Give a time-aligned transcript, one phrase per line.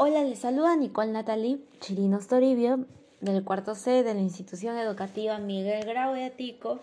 [0.00, 2.86] Hola, les saluda Nicole Natalie Chirino Toribio
[3.20, 6.78] del cuarto C de la institución educativa Miguel Grau de Atico.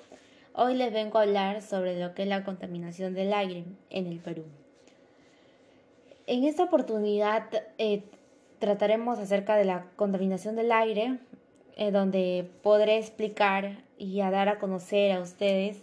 [0.53, 4.19] Hoy les vengo a hablar sobre lo que es la contaminación del aire en el
[4.19, 4.43] Perú.
[6.27, 7.45] En esta oportunidad
[7.77, 8.03] eh,
[8.59, 11.19] trataremos acerca de la contaminación del aire,
[11.77, 15.77] eh, donde podré explicar y dar a conocer a ustedes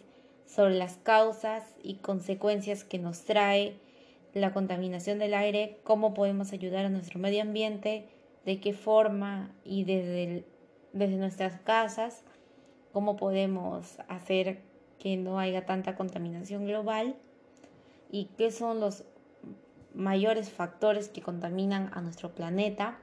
[0.46, 3.78] sobre las causas y consecuencias que nos trae
[4.34, 8.08] la contaminación del aire, cómo podemos ayudar a nuestro medio ambiente,
[8.44, 10.44] de qué forma y desde,
[10.92, 12.24] desde nuestras casas,
[12.92, 14.60] cómo podemos hacer
[14.98, 17.16] que no haya tanta contaminación global
[18.10, 19.04] y qué son los
[19.94, 22.98] mayores factores que contaminan a nuestro planeta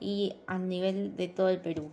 [0.00, 1.90] y a nivel de todo el Perú.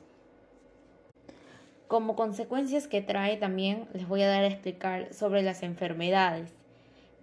[1.87, 6.53] Como consecuencias que trae también les voy a dar a explicar sobre las enfermedades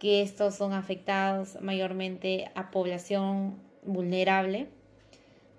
[0.03, 4.67] que estos son afectados mayormente a población vulnerable,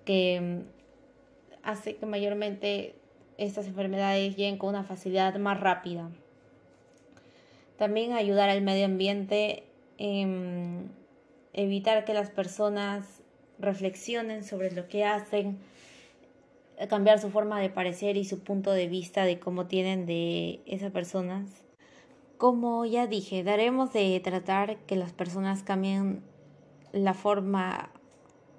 [0.04, 2.94] que mm, hace que mayormente
[3.38, 6.10] estas enfermedades lleguen con una facilidad más rápida.
[7.78, 9.64] También ayudar al medio ambiente,
[9.98, 10.92] en
[11.54, 13.22] evitar que las personas
[13.60, 15.58] reflexionen sobre lo que hacen,
[16.90, 20.92] cambiar su forma de parecer y su punto de vista de cómo tienen de esas
[20.92, 21.64] personas
[22.38, 26.24] como ya dije, daremos de tratar que las personas cambien
[26.92, 27.90] la forma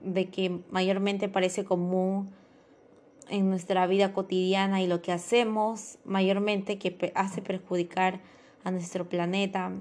[0.02, 2.30] de que mayormente parece común
[3.28, 8.20] en nuestra vida cotidiana y lo que hacemos mayormente que hace perjudicar
[8.64, 9.72] a nuestro planeta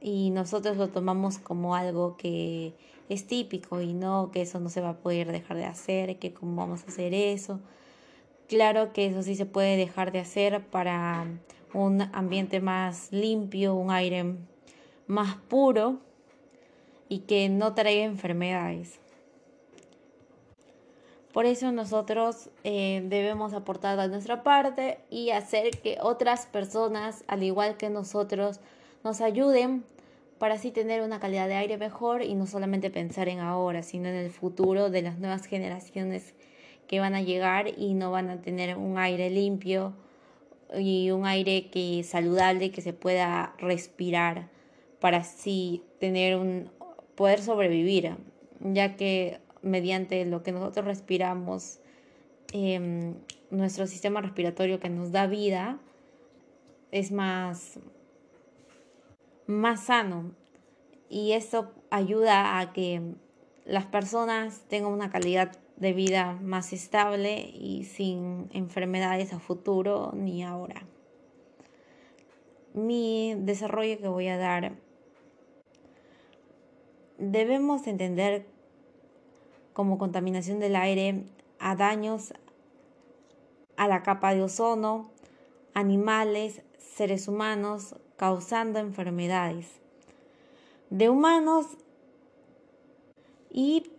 [0.00, 2.74] y nosotros lo tomamos como algo que
[3.08, 6.34] es típico y no que eso no se va a poder dejar de hacer, que
[6.34, 7.60] cómo vamos a hacer eso.
[8.48, 11.26] Claro que eso sí se puede dejar de hacer para
[11.74, 14.36] un ambiente más limpio, un aire
[15.06, 15.98] más puro
[17.08, 18.98] y que no traiga enfermedades.
[21.32, 27.42] Por eso nosotros eh, debemos aportar a nuestra parte y hacer que otras personas, al
[27.42, 28.60] igual que nosotros,
[29.02, 29.84] nos ayuden
[30.38, 34.08] para así tener una calidad de aire mejor y no solamente pensar en ahora, sino
[34.08, 36.34] en el futuro de las nuevas generaciones
[36.86, 39.92] que van a llegar y no van a tener un aire limpio
[40.78, 44.48] y un aire que saludable que se pueda respirar
[45.00, 46.70] para así tener un
[47.14, 48.16] poder sobrevivir,
[48.60, 51.80] ya que mediante lo que nosotros respiramos,
[52.52, 53.14] em,
[53.50, 55.78] nuestro sistema respiratorio que nos da vida
[56.90, 57.78] es más,
[59.46, 60.32] más sano.
[61.08, 63.00] Y eso ayuda a que
[63.64, 70.42] las personas tengan una calidad de vida más estable y sin enfermedades a futuro ni
[70.42, 70.86] ahora.
[72.72, 74.76] Mi desarrollo que voy a dar,
[77.18, 78.46] debemos entender
[79.72, 81.24] como contaminación del aire
[81.58, 82.34] a daños
[83.76, 85.10] a la capa de ozono,
[85.72, 89.84] animales, seres humanos, causando enfermedades
[90.90, 91.66] de humanos
[93.50, 93.90] y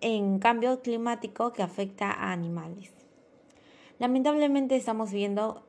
[0.00, 2.92] en cambio climático que afecta a animales.
[3.98, 5.62] Lamentablemente estamos viendo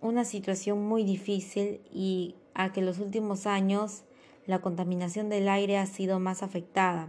[0.00, 4.04] una situación muy difícil y a que los últimos años
[4.46, 7.08] la contaminación del aire ha sido más afectada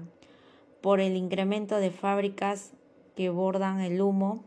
[0.81, 2.73] por el incremento de fábricas
[3.15, 4.43] que bordan el humo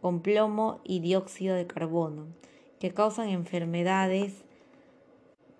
[0.00, 2.26] con plomo y dióxido de carbono,
[2.78, 4.44] que causan enfermedades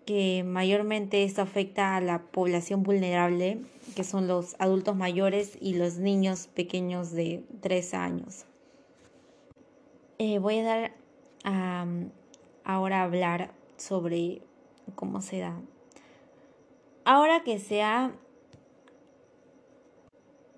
[0.05, 3.59] que mayormente esto afecta a la población vulnerable,
[3.97, 8.45] que son los adultos mayores y los niños pequeños de 3 años.
[10.19, 10.93] Eh, voy a dar
[12.65, 14.43] ahora a hablar sobre
[14.95, 15.61] cómo se da.
[17.05, 18.13] Ahora que se ha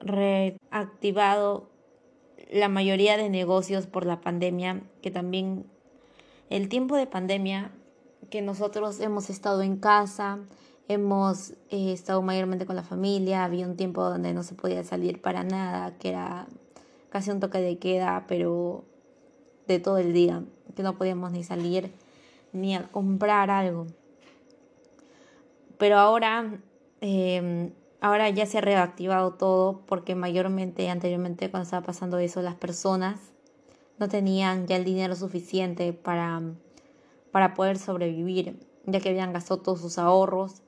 [0.01, 1.69] reactivado
[2.51, 5.67] la mayoría de negocios por la pandemia, que también
[6.51, 7.73] el tiempo de pandemia
[8.31, 10.39] que nosotros hemos estado en casa,
[10.89, 15.21] hemos eh, estado mayormente con la familia, había un tiempo donde no se podía salir
[15.21, 16.47] para nada, que era
[17.11, 18.85] casi un toque de queda, pero
[19.67, 20.45] de todo el día,
[20.75, 21.93] que no podíamos ni salir
[22.53, 23.87] ni a comprar algo.
[25.79, 26.61] Pero ahora,
[27.01, 32.55] em, ahora ya se ha reactivado todo porque mayormente anteriormente cuando estaba pasando eso las
[32.55, 33.19] personas
[33.99, 36.43] no tenían ya el dinero suficiente para
[37.37, 40.63] para poder sobrevivir, ya que habían gastado todos sus ahorros.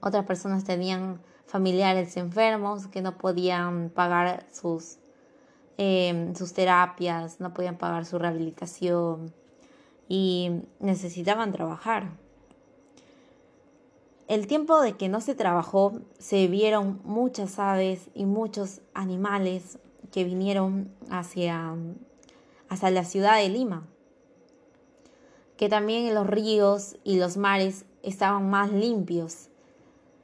[0.00, 5.00] Otras personas tenían familiares enfermos que no podían pagar sus,
[5.78, 9.34] em, sus terapias, no podían pagar su rehabilitación
[10.08, 12.12] y necesitaban trabajar.
[14.28, 19.80] el tiempo de que no se trabajó, se vieron muchas aves y muchos animales
[20.12, 21.74] que vinieron hacia,
[22.68, 23.88] hacia la ciudad de Lima.
[25.60, 29.50] Que también los ríos y los mares estaban más limpios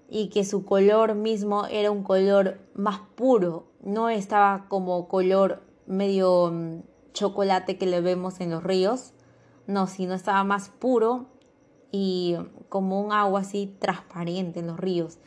[0.08, 6.50] y que su color mismo era un color más puro, no estaba como color medio
[6.50, 9.12] mm, chocolate que le vemos en los ríos,
[9.66, 11.26] no, sino estaba más puro
[11.92, 12.38] y
[12.70, 15.18] como un agua así transparente en los ríos.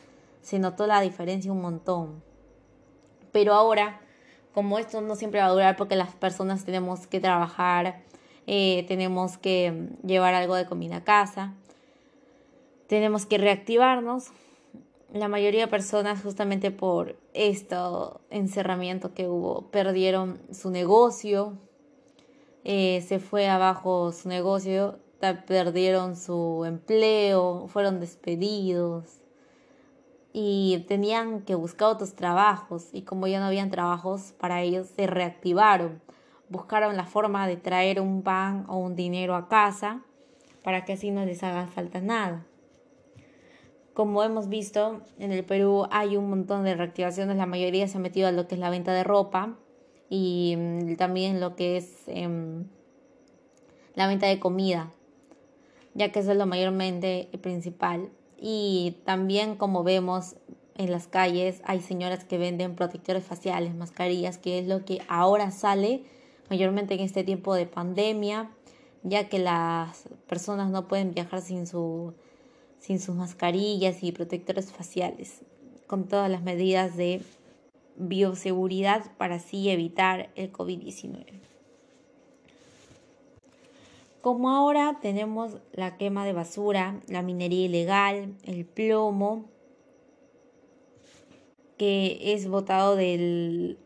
[0.42, 2.20] Se notó la diferencia un montón.
[3.30, 4.00] Pero ahora,
[4.54, 8.02] como esto no siempre va a durar porque las personas tenemos que trabajar,
[8.52, 11.54] eh, tenemos que llevar algo de comida a casa,
[12.88, 14.32] tenemos que reactivarnos,
[15.12, 17.76] la mayoría de personas justamente por este
[18.28, 21.58] encerramiento que hubo perdieron su negocio,
[22.64, 24.98] eh, se fue abajo su negocio,
[25.46, 29.04] perdieron su empleo, fueron despedidos.
[30.32, 32.88] Y tenían que buscar otros trabajos.
[32.92, 36.00] Y como ya no habían trabajos para ellos se reactivaron,
[36.50, 40.02] buscaron la forma de traer un pan o un dinero a casa
[40.62, 42.44] para que así no les haga falta nada.
[43.94, 48.00] Como hemos visto, en el Perú hay un montón de reactivaciones, la mayoría se ha
[48.00, 49.56] metido a lo que es la venta de ropa
[50.08, 52.66] y mm, también lo que es em,
[53.94, 54.90] la venta de comida,
[55.94, 58.10] ya que eso es lo mayormente principal.
[58.38, 60.36] Y también como vemos
[60.76, 65.50] en las calles hay señoras que venden protectores faciales, mascarillas, que es lo que ahora
[65.50, 66.04] sale
[66.50, 68.50] mayormente en este tiempo de pandemia,
[69.02, 72.12] ya que las personas no pueden viajar sin su
[72.80, 75.42] sin sus mascarillas y protectores faciales,
[75.86, 77.22] con todas las medidas de
[77.96, 81.26] bioseguridad para así evitar el COVID-19.
[84.22, 89.44] Como ahora tenemos la quema de basura, la minería ilegal, el plomo,
[91.76, 93.78] que es botado del,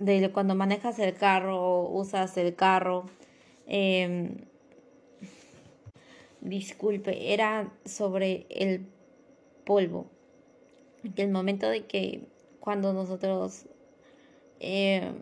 [0.00, 3.04] de cuando manejas el carro, usas el carro,
[3.66, 4.38] em,
[6.40, 8.86] disculpe, era sobre el
[9.64, 10.06] polvo.
[11.14, 12.22] Que el momento de que
[12.60, 13.66] cuando nosotros
[14.58, 15.12] eh,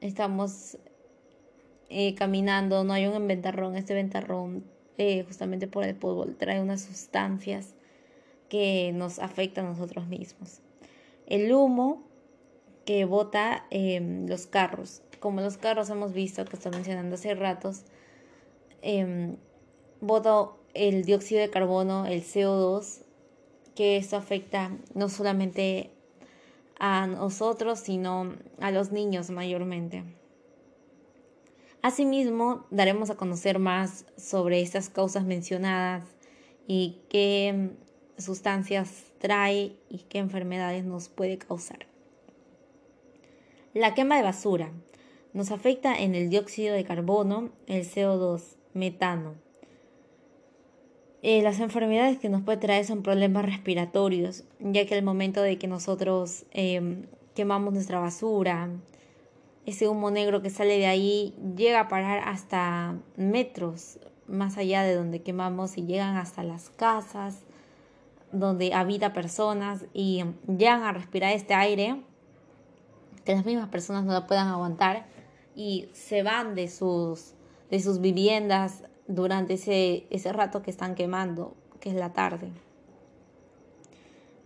[0.00, 0.78] estamos
[1.88, 4.64] eh, caminando, no hay un ventarrón, este ventarrón
[4.98, 7.74] eh, justamente por el polvo trae unas sustancias
[8.48, 10.60] que nos afectan a nosotros mismos.
[11.26, 12.02] El humo
[12.84, 17.84] que bota los carros, como los carros hemos visto que estoy mencionando hace ratos,
[20.00, 23.02] bota el dióxido de carbono, el CO2,
[23.74, 25.90] que esto afecta no solamente
[26.78, 30.04] a nosotros, sino a los niños mayormente.
[31.82, 36.08] Asimismo, daremos a conocer más sobre estas causas mencionadas
[36.66, 37.70] y qué
[38.16, 41.86] sustancias trae y qué enfermedades nos puede causar.
[43.74, 44.70] La quema de basura.
[45.32, 49.34] Nos afecta en el dióxido de carbono, el CO2, metano,
[51.22, 55.58] eh, las enfermedades que nos puede traer son problemas respiratorios, ya que al momento de
[55.58, 58.68] que nosotros em, quemamos nuestra basura,
[59.66, 63.98] ese humo negro que sale de ahí llega a parar hasta metros
[64.28, 67.40] más allá de donde quemamos y llegan hasta las casas
[68.30, 72.02] donde habita personas y llegan a respirar este aire
[73.24, 75.06] que las mismas personas no lo puedan aguantar
[75.54, 77.34] y se van de sus,
[77.70, 82.50] de sus viviendas durante ese, ese rato que están quemando, que es la tarde.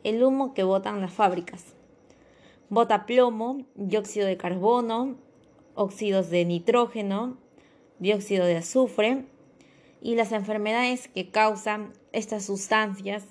[0.05, 1.75] El humo que botan las fábricas.
[2.69, 5.17] Bota plomo, dióxido de carbono,
[5.75, 7.39] óxidos de nitrógeno,
[7.99, 9.25] dióxido de azufre
[10.01, 13.25] y las enfermedades que causan estas sustancias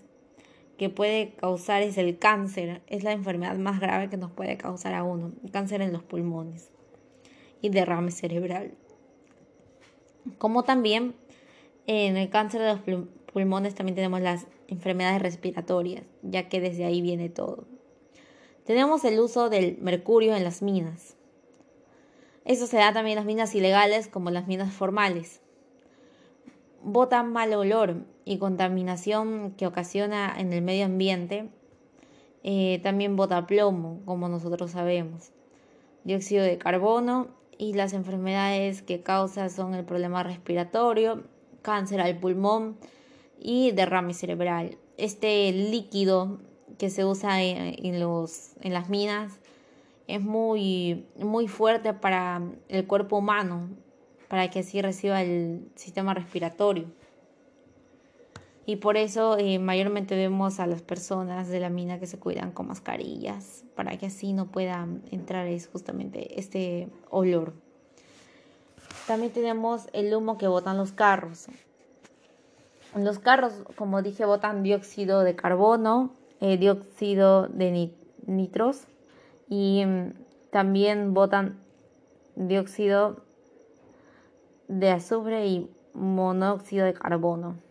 [0.78, 4.94] que puede causar es el cáncer, es la enfermedad más grave que nos puede causar
[4.94, 6.70] a uno, cáncer en los pulmones
[7.62, 8.74] y derrame cerebral
[10.38, 11.16] como también
[11.86, 17.02] en el cáncer de los pulmones también tenemos las enfermedades respiratorias, ya que desde ahí
[17.02, 17.66] viene todo.
[18.66, 21.16] Tenemos el uso del mercurio en las minas.
[22.44, 25.42] Eso se da también en las minas ilegales como las minas formales.
[26.84, 31.48] Bota mal olor y contaminación que ocasiona en el medio ambiente.
[32.44, 35.32] Eh, también bota plomo, como nosotros sabemos.
[36.04, 41.24] Dióxido de carbono y las enfermedades que causa son el problema respiratorio,
[41.62, 42.78] cáncer al pulmón
[43.40, 44.78] y derrame cerebral.
[44.98, 46.40] Este líquido
[46.78, 49.40] que se usa en, los, en las minas
[50.08, 53.70] es muy, muy fuerte para el cuerpo humano,
[54.28, 56.97] para que así reciba el sistema respiratorio.
[58.70, 62.52] Y por eso eh, mayormente vemos a las personas de la mina que se cuidan
[62.52, 67.54] con mascarillas para que así no pueda entrar es justamente este olor.
[69.08, 71.48] También tenemos el humo que botan los carros.
[72.94, 77.94] Los carros, como dije, botan dióxido de carbono, eh, dióxido de
[78.26, 78.84] nitros
[79.48, 80.12] y mm,
[80.52, 81.58] también botan
[82.36, 83.24] dióxido
[84.68, 87.66] de azufre y monóxido de carbono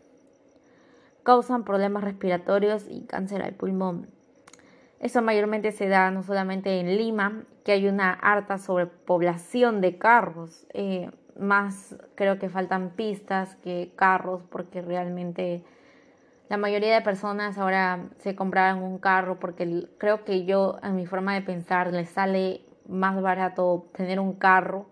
[1.27, 4.09] causan problemas respiratorios y cáncer al pulmón.
[5.01, 10.69] Eso mayormente se da no solamente en Lima, que hay una harta sobrepoblación de carros,
[10.73, 15.65] eh, más creo que faltan pistas que carros, porque realmente
[16.49, 21.07] la mayoría de personas ahora se compraban un carro, porque creo que yo, en mi
[21.07, 24.87] forma de pensar, les sale más barato tener un carro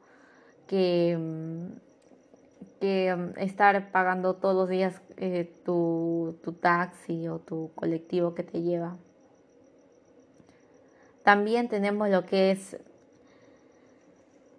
[0.66, 1.16] que
[2.84, 8.62] mm, Um, estar pagando todos los días eh, tu, taxi o tu colectivo que te
[8.62, 8.96] lleva.
[11.22, 12.76] También tenemos lo que es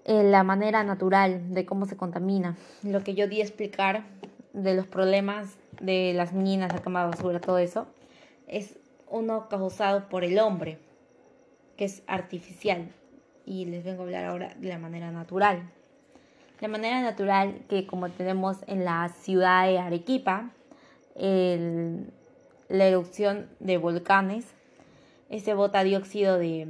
[0.05, 2.57] eh, la manera natural de cómo se contamina.
[2.83, 4.05] Lo que yo di a explicar
[4.53, 7.85] de los problemas de las minas, la cama de basura, todo eso,
[8.47, 10.79] es uno causado por el hombre,
[11.77, 12.89] que es artificial.
[13.45, 15.69] Y les vengo a hablar ahora de la manera natural
[16.61, 20.51] de manera natural que como tenemos en la ciudad de Arequipa,
[21.17, 24.45] la erupción de volcanes,
[25.29, 26.67] ese bota dióxido de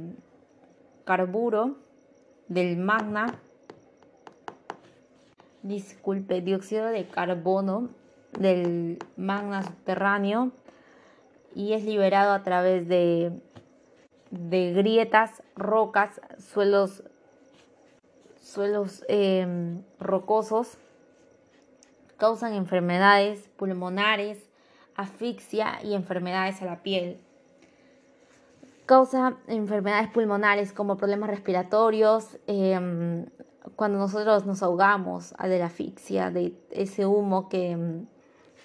[1.04, 1.76] carburo
[2.48, 3.40] del magna,
[5.62, 7.90] disculpe, dióxido de carbono
[8.38, 10.52] del magna subterráneo
[11.54, 13.32] y es liberado a través de,
[14.30, 17.02] de grietas, rocas, suelos
[18.46, 20.78] suelos em, rocosos,
[22.16, 24.38] causan enfermedades pulmonares,
[24.94, 27.18] asfixia y enfermedades a la piel.
[28.86, 33.26] Causa enfermedades pulmonares como problemas respiratorios, em,
[33.74, 38.06] cuando nosotros nos ahogamos de la asfixia, de ese humo que em,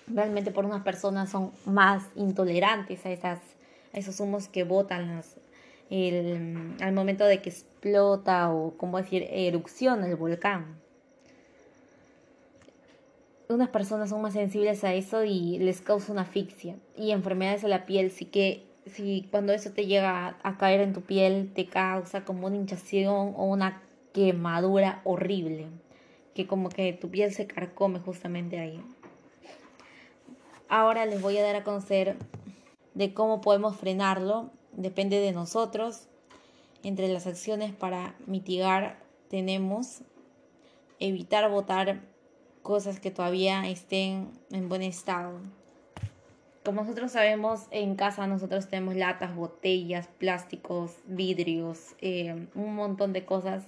[0.08, 3.40] realmente por unas personas son más intolerantes a, esas,
[3.94, 5.41] a esos humos que botan las,
[5.92, 10.80] el, al momento de que explota o, como decir, erupciona el volcán.
[13.50, 17.68] Unas personas son más sensibles a eso y les causa una asfixia y enfermedades a
[17.68, 21.68] la piel, sí que si cuando eso te llega a, caer en tu piel te
[21.68, 23.82] causa como una hinchación o una
[24.14, 25.68] quemadura horrible,
[26.34, 28.82] que como que tu piel se carcome justamente ahí.
[30.70, 32.16] Ahora les voy a dar a conocer
[32.94, 36.08] de cómo podemos frenarlo depende de nosotros.
[36.84, 38.98] Entre las acciones para mitigar
[39.30, 40.02] tenemos
[41.00, 42.02] evitar botar
[42.62, 45.40] cosas que todavía estén en buen estado.
[46.64, 53.26] Como nosotros sabemos, en casa nosotros tenemos latas, botellas, plásticos, vidrios, eh, un montón de
[53.26, 53.64] cosas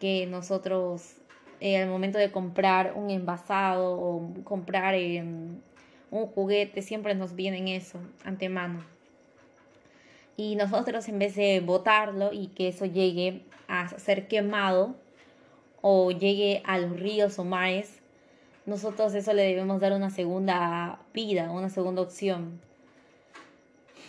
[0.00, 1.14] que nosotros
[1.60, 5.22] eh, al momento de comprar un envasado o comprar eh,
[6.10, 8.93] un juguete siempre nos vienen eso antemano
[10.36, 14.94] y nosotros en vez de botarlo y que eso llegue a ser quemado
[15.80, 18.00] o llegue a los ríos o mares,
[18.66, 22.60] nosotros eso le debemos dar una segunda vida, una segunda opción.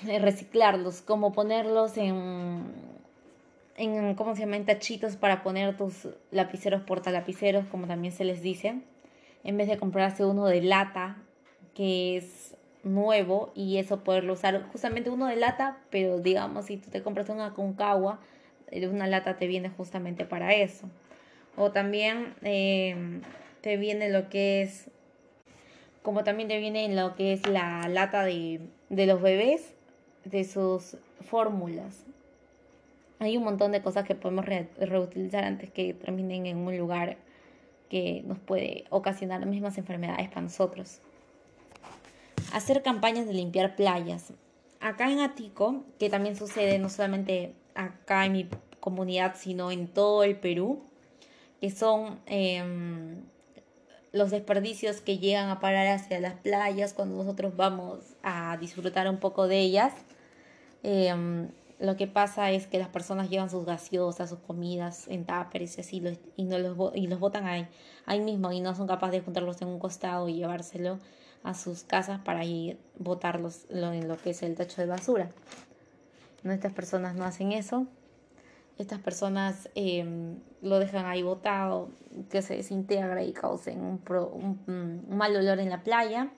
[0.08, 2.64] Eh, reciclarlos, como ponerlos en,
[3.76, 4.58] en ¿cómo se llama?
[4.58, 8.82] En tachitos para poner tus lapiceros portalapiceros, como también se les dice,
[9.44, 11.18] en vez de comprarse uno de lata,
[11.74, 12.55] que es
[12.86, 17.30] nuevo y eso poderlo usar justamente uno de lata, pero digamos si tú te compras
[17.30, 18.20] una concagua,
[18.72, 20.88] eh, una lata te viene justamente para eso.
[21.58, 23.22] O también em,
[23.62, 24.90] te viene lo que es,
[26.04, 29.74] como también te viene lo que es la lata de, de los bebés,
[30.24, 32.06] de sus fórmulas.
[33.20, 37.18] Hay un montón de cosas que podemos reutilizar antes que terminen en un lugar
[37.90, 41.02] que nos puede ocasionar las mismas enfermedades para nosotros
[42.54, 44.34] hacer campañas de limpiar playas.
[44.80, 48.50] Acá en Atico, que también sucede no solamente acá en mi
[48.80, 50.84] comunidad, sino en todo el Perú,
[51.60, 53.24] que son em,
[54.12, 59.18] los desperdicios que llegan a parar hacia las playas cuando nosotros vamos a disfrutar un
[59.18, 59.94] poco de ellas.
[60.84, 61.50] Em,
[61.80, 65.82] lo que pasa es que las personas llevan sus gaseosas, sus comidas en táperes y
[65.82, 66.04] así
[66.38, 67.68] y, no los, y los botan ahí,
[68.06, 71.00] ahí mismo y no son capaces de juntarlos en un costado y llevárselo
[71.46, 75.30] a sus casas para ir botarlos en lo que es el tacho de basura.
[76.44, 77.86] No, estas personas no hacen eso.
[78.80, 81.90] Estas personas em, lo dejan ahí botado,
[82.30, 84.02] que se desintegra y causen un,
[84.68, 86.32] un, mal olor en la playa.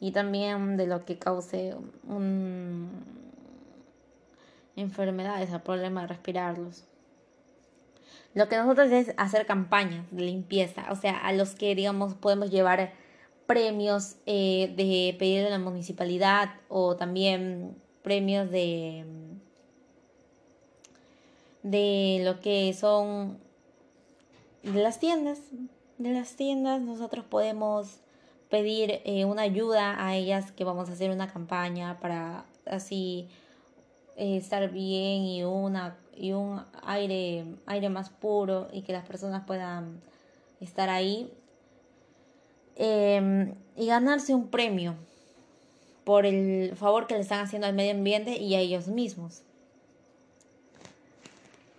[0.00, 2.90] y también de lo que cause un,
[4.74, 6.84] enfermedades, el problema de respirarlos.
[8.34, 12.50] Lo que nosotros es hacer campañas de limpieza, o sea, a los que, digamos, podemos
[12.50, 12.92] llevar
[13.50, 19.04] premios eh, de pedir de la municipalidad o también premios de
[21.64, 23.38] de lo que son
[24.62, 25.40] de las tiendas.
[25.98, 27.98] De las tiendas nosotros podemos
[28.50, 33.26] pedir eh, una ayuda a ellas que vamos a hacer una campaña para así
[34.14, 39.44] eh, estar bien y una y un aire aire más puro y que las personas
[39.44, 40.00] puedan
[40.60, 41.32] estar ahí
[42.80, 44.94] em, y ganarse un premio
[46.04, 49.42] por el favor que le están haciendo al medio ambiente y a ellos mismos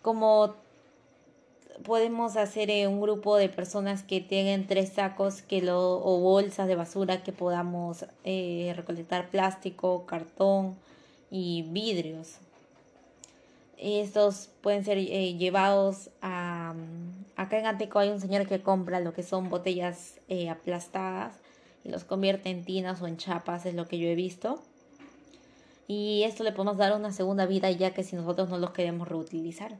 [0.01, 0.55] como
[1.83, 6.67] podemos hacer eh, un grupo de personas que tengan tres sacos que lo, o bolsas
[6.67, 10.75] de basura que podamos eh, recolectar plástico, cartón
[11.29, 12.35] y vidrios.
[13.77, 16.75] Estos pueden ser eh, llevados a...
[17.41, 20.19] Acá en Anteco hay un señor que compra lo que son botellas
[20.49, 21.33] aplastadas
[21.83, 24.61] y los convierte en tinas o en chapas, es lo que yo he visto.
[25.87, 29.07] Y esto le podemos dar una segunda vida ya que si nosotros no los queremos
[29.07, 29.75] reutilizar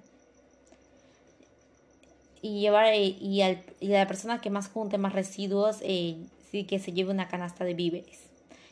[2.42, 6.18] y llevar eh, y, al, y la persona que más junte más residuos eh,
[6.50, 8.20] sí que se lleve una canasta de víveres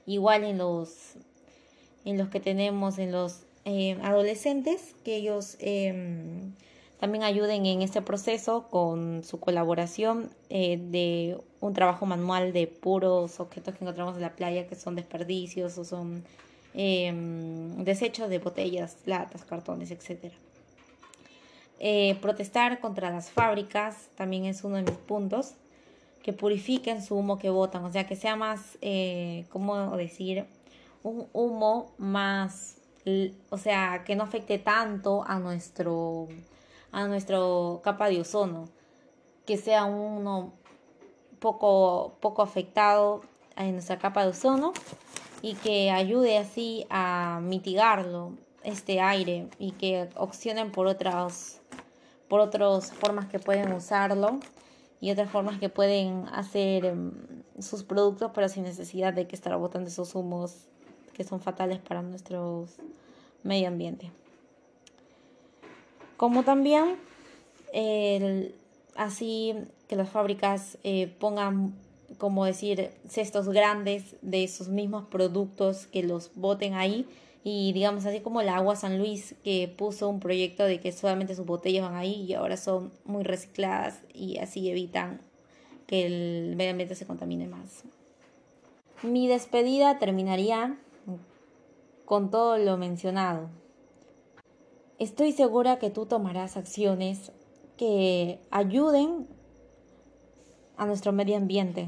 [0.06, 1.14] igual en los
[2.06, 6.54] en los que tenemos en los eh, adolescentes que ellos em,
[7.00, 13.76] también ayuden en este proceso con su colaboración de un trabajo manual de puros objetos
[13.76, 16.24] que encontramos en la playa que son desperdicios o son
[16.74, 20.36] em, desechos de botellas, latas, cartones, etcétera.
[21.80, 25.54] Eh, protestar contra las fábricas también es uno de mis puntos.
[26.22, 30.46] Que purifiquen su humo que botan, o sea, que sea más, eh, ¿cómo decir?
[31.02, 32.76] Un humo más,
[33.50, 36.28] o sea, que no afecte tanto a nuestro,
[36.92, 38.70] a nuestro capa de ozono.
[39.46, 40.54] Que sea uno
[41.40, 43.22] poco, poco afectado
[43.56, 44.74] en nuestra capa de ozono
[45.42, 51.62] y que ayude así a mitigarlo, este aire, y que opcionen por otras
[52.28, 54.40] por otras formas que pueden usarlo
[55.02, 57.12] y otras formas que pueden hacer em,
[57.60, 60.68] sus productos, pero sin necesidad de que estar botando esos humos
[61.14, 62.68] que son fatales para nuestro
[63.44, 64.12] medio ambiente.
[66.20, 66.98] Como también
[68.98, 69.56] así
[69.88, 71.74] que las fábricas eh, pongan,
[72.18, 77.08] como decir, cestos grandes de esos mismos productos que los boten ahí
[77.46, 81.36] y digamos así como el agua San Luis que puso un proyecto de que solamente
[81.36, 85.22] sus botellas van ahí y ahora son muy recicladas y así evitan
[85.88, 87.86] que el medio ambiente se contamine más.
[89.04, 90.78] Mi despedida terminaría
[92.04, 93.50] con todo lo mencionado.
[95.00, 97.32] Estoy segura que tú tomarás acciones
[97.78, 99.28] que ayuden
[100.76, 101.88] a nuestro medio ambiente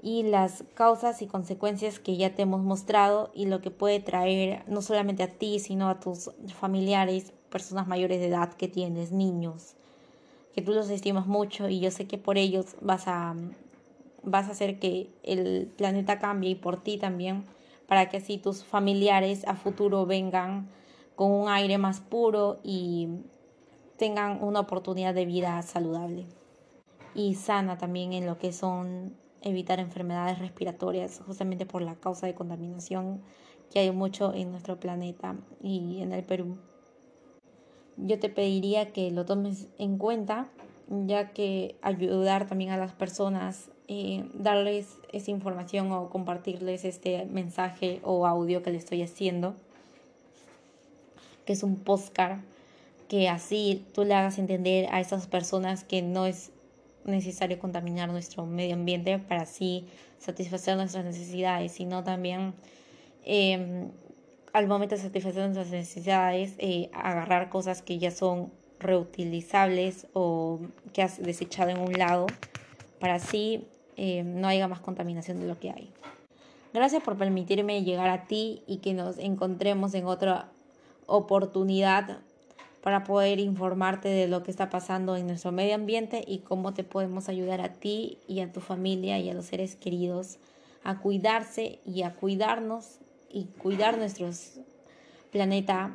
[0.00, 4.64] y las causas y consecuencias que ya te hemos mostrado y lo que puede traer
[4.66, 9.74] no solamente a ti, sino a tus familiares, personas mayores de edad que tienes, niños,
[10.54, 13.34] que tú los estimas mucho y yo sé que por ellos vas a,
[14.22, 17.44] vas a hacer que el planeta cambie y por ti también,
[17.86, 20.70] para que así tus familiares a futuro vengan
[21.20, 23.06] con un aire más puro y
[23.98, 26.24] tengan una oportunidad de vida saludable
[27.14, 32.34] y sana también en lo que son evitar enfermedades respiratorias justamente por la causa de
[32.34, 33.20] contaminación
[33.70, 36.56] que hay mucho en nuestro planeta y en el Perú.
[37.98, 40.48] Yo te pediría que lo tomes en cuenta,
[40.88, 48.00] ya que ayudar también a las personas, eh, darles esa información o compartirles este mensaje
[48.04, 49.54] o audio que le estoy haciendo,
[51.50, 52.38] que es un postcard,
[53.08, 56.52] que así tú le hagas entender a esas personas que no es
[57.04, 59.84] necesario contaminar nuestro medio ambiente para así
[60.20, 62.54] satisfacer nuestras necesidades, sino también
[63.24, 63.90] em,
[64.52, 70.60] al momento de satisfacer nuestras necesidades, eh, agarrar cosas que ya son reutilizables o
[70.92, 72.26] que has desechado en un lado
[73.00, 75.90] para así em, no haya más contaminación de lo que hay.
[76.72, 80.52] Gracias por permitirme llegar a ti y que nos encontremos en otra
[81.10, 82.20] oportunidad
[82.82, 86.84] para poder informarte de lo que está pasando en nuestro medio ambiente y cómo te
[86.84, 90.38] podemos ayudar a ti y a tu familia y a los seres queridos
[90.82, 94.30] a cuidarse y a cuidarnos y cuidar nuestro
[95.30, 95.94] planeta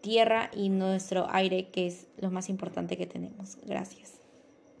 [0.00, 3.58] Tierra y nuestro aire, que es lo más importante que tenemos.
[3.66, 4.19] Gracias.